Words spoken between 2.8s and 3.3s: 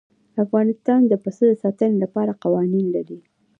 لري.